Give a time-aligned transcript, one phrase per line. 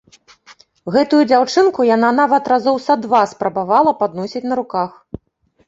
[0.95, 4.91] Гэтую дзяўчынку яна нават разоў са два спрабавала падносіць на руках.